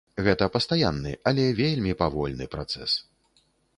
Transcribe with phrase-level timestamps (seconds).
[0.27, 2.91] Гэта пастаянны, але вельмі павольны працэс.